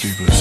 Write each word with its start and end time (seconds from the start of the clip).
sleepers. 0.00 0.39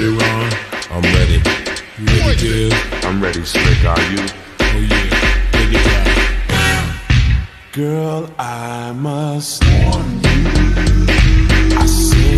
ready, 0.00 0.16
Ron? 0.16 0.52
I'm 0.90 1.02
ready. 1.02 1.42
You 1.98 2.06
ready, 2.06 2.68
Bill? 2.68 2.72
I'm 3.02 3.22
ready, 3.22 3.44
Slick. 3.44 3.84
Are 3.84 4.00
you? 4.10 4.26
Oh, 4.60 4.78
yeah. 4.78 5.10
Ready, 5.54 5.78
Girl, 7.72 8.30
I 8.38 8.92
must 8.92 9.62
warn 9.64 10.20
you. 10.22 11.08
I 11.76 11.86
said. 11.86 12.29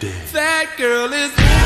That 0.00 0.76
girl 0.78 1.12
is. 1.12 1.59